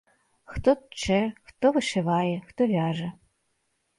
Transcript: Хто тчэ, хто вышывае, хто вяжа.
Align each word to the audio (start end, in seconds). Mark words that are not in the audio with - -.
Хто 0.53 0.71
тчэ, 0.93 1.17
хто 1.49 1.65
вышывае, 1.77 2.33
хто 2.47 2.61
вяжа. 2.75 3.09